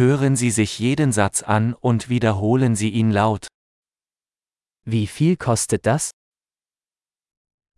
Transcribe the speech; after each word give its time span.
Hören 0.00 0.34
Sie 0.34 0.50
sich 0.50 0.78
jeden 0.78 1.12
Satz 1.12 1.42
an 1.42 1.74
und 1.74 2.08
wiederholen 2.08 2.74
Sie 2.74 2.88
ihn 2.88 3.10
laut. 3.10 3.48
Wie 4.86 5.06
viel 5.06 5.36
kostet 5.36 5.84
das? 5.84 6.10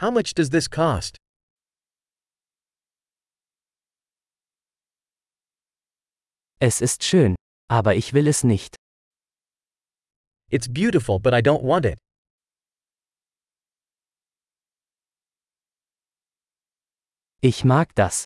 How 0.00 0.10
much 0.10 0.34
does 0.34 0.50
this 0.50 0.68
cost? 0.68 1.16
Es 6.58 6.80
ist 6.80 7.04
schön, 7.04 7.36
aber 7.70 7.94
ich 7.94 8.12
will 8.14 8.26
es 8.26 8.42
nicht. 8.42 8.74
It's 10.50 10.66
beautiful, 10.66 11.20
but 11.20 11.32
I 11.32 11.40
don't 11.40 11.62
want 11.62 11.86
it. 11.86 12.00
Ich 17.40 17.64
mag 17.64 17.94
das. 17.94 18.24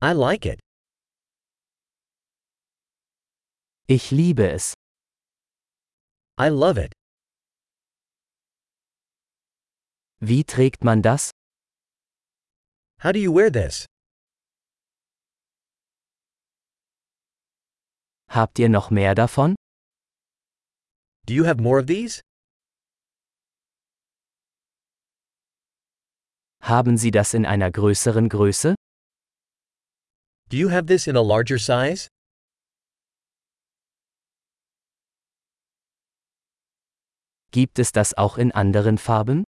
I 0.00 0.12
like 0.12 0.46
it. 0.46 0.60
Ich 3.92 4.12
liebe 4.12 4.48
es. 4.48 4.74
I 6.38 6.46
love 6.48 6.78
it. 6.78 6.92
Wie 10.20 10.44
trägt 10.44 10.84
man 10.84 11.02
das? 11.02 11.32
How 13.02 13.10
do 13.10 13.18
you 13.18 13.34
wear 13.34 13.50
this? 13.50 13.86
Habt 18.28 18.60
ihr 18.60 18.68
noch 18.68 18.92
mehr 18.92 19.16
davon? 19.16 19.56
Do 21.26 21.34
you 21.34 21.46
have 21.46 21.60
more 21.60 21.80
of 21.80 21.86
these? 21.86 22.20
Haben 26.62 26.96
Sie 26.96 27.10
das 27.10 27.34
in 27.34 27.44
einer 27.44 27.72
größeren 27.72 28.28
Größe? 28.28 28.76
Do 30.48 30.56
you 30.56 30.70
have 30.70 30.86
this 30.86 31.08
in 31.08 31.16
a 31.16 31.22
larger 31.22 31.58
size? 31.58 32.08
Gibt 37.52 37.80
es 37.80 37.90
das 37.90 38.14
auch 38.14 38.38
in 38.38 38.52
anderen 38.52 38.96
Farben? 38.96 39.44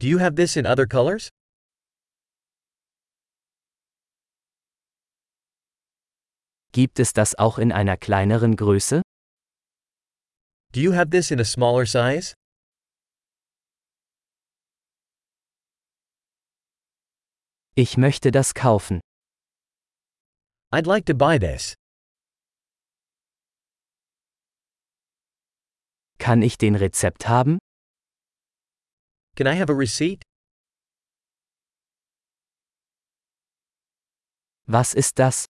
Do 0.00 0.08
you 0.08 0.18
have 0.18 0.34
this 0.34 0.56
in 0.56 0.66
other 0.66 0.86
colors? 0.86 1.28
Gibt 6.72 6.98
es 6.98 7.12
das 7.12 7.36
auch 7.36 7.58
in 7.58 7.70
einer 7.70 7.96
kleineren 7.96 8.56
Größe? 8.56 9.02
Do 10.72 10.80
you 10.80 10.92
have 10.94 11.10
this 11.10 11.30
in 11.30 11.38
a 11.38 11.44
smaller 11.44 11.86
size? 11.86 12.34
Ich 17.76 17.96
möchte 17.96 18.32
das 18.32 18.54
kaufen. 18.54 19.00
I'd 20.72 20.86
like 20.86 21.06
to 21.06 21.14
buy 21.14 21.38
this. 21.38 21.74
Kann 26.24 26.40
ich 26.40 26.56
den 26.56 26.74
Rezept 26.74 27.28
haben? 27.28 27.58
Can 29.36 29.46
I 29.46 29.58
have 29.60 29.70
a 29.70 29.76
receipt? 29.76 30.22
Was 34.66 34.94
ist 34.94 35.18
das? 35.18 35.44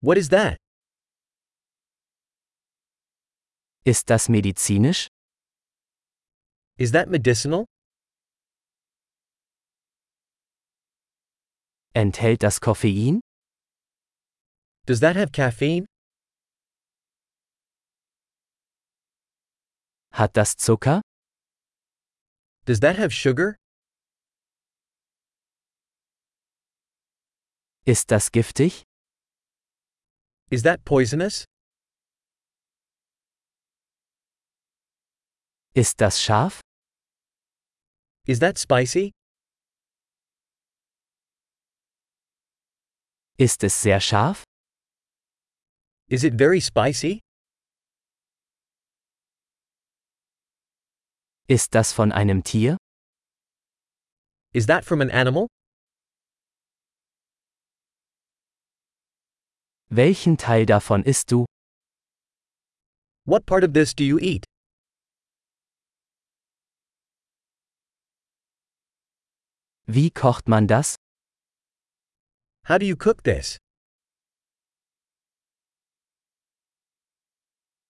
What 0.00 0.16
is 0.16 0.30
that? 0.30 0.56
Ist 3.84 4.08
das 4.08 4.30
medizinisch? 4.30 5.08
Is 6.78 6.92
that 6.92 7.10
medicinal? 7.10 7.66
Enthält 11.92 12.42
das 12.42 12.62
Koffein? 12.62 13.20
Does 14.86 15.00
that 15.00 15.14
have 15.16 15.30
caffeine? 15.32 15.84
Hat 20.12 20.36
das 20.36 20.56
Zucker? 20.56 21.00
Does 22.66 22.80
that 22.80 22.96
have 22.98 23.12
sugar? 23.12 23.56
Ist 27.84 28.10
das 28.10 28.30
giftig? 28.30 28.84
Is 30.50 30.62
that 30.62 30.84
poisonous? 30.84 31.44
Ist 35.74 36.00
das 36.00 36.20
scharf? 36.20 36.60
Is 38.26 38.40
that 38.40 38.58
spicy? 38.58 39.12
Ist 43.38 43.62
es 43.64 43.80
sehr 43.80 44.00
scharf? 44.00 44.44
Is 46.08 46.24
it 46.24 46.34
very 46.34 46.60
spicy? 46.60 47.20
Ist 51.50 51.74
das 51.74 51.92
von 51.92 52.12
einem 52.12 52.44
Tier? 52.44 52.76
Is 54.54 54.66
that 54.66 54.84
from 54.84 55.00
an 55.00 55.10
animal? 55.10 55.48
Welchen 59.88 60.38
Teil 60.38 60.64
davon 60.64 61.02
isst 61.02 61.32
du? 61.32 61.46
What 63.26 63.46
part 63.46 63.64
of 63.64 63.72
this 63.72 63.92
do 63.96 64.04
you 64.04 64.20
eat? 64.20 64.44
Wie 69.86 70.12
kocht 70.12 70.46
man 70.46 70.68
das? 70.68 70.94
How 72.68 72.78
do 72.78 72.86
you 72.86 72.94
cook 72.94 73.24
this? 73.24 73.58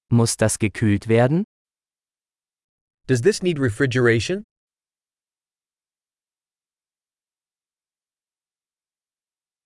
Muss 0.09 0.39
das 0.39 0.59
gekühlt 0.59 1.09
werden? 1.09 1.45
Does 3.11 3.23
this 3.23 3.43
need 3.43 3.59
refrigeration? 3.59 4.45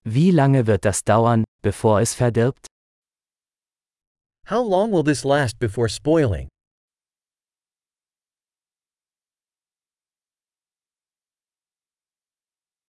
Wie 0.02 0.30
lange 0.30 0.66
wird 0.66 0.86
das 0.86 1.04
dauern, 1.04 1.44
bevor 1.62 2.00
es 2.00 2.14
verdirbt? 2.14 2.68
How 4.48 4.62
long 4.62 4.92
will 4.92 5.04
this 5.04 5.24
last 5.24 5.58
before 5.58 5.90
spoiling? 5.90 6.48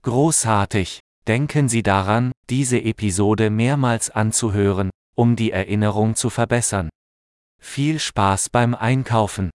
Großartig! 0.04 1.02
Denken 1.28 1.68
Sie 1.68 1.84
daran, 1.84 2.32
diese 2.50 2.80
Episode 2.82 3.50
mehrmals 3.50 4.10
anzuhören, 4.10 4.90
um 5.18 5.36
die 5.36 5.52
Erinnerung 5.52 6.16
zu 6.16 6.30
verbessern. 6.30 6.88
Viel 7.62 8.00
Spaß 8.00 8.52
beim 8.52 8.74
Einkaufen! 8.74 9.50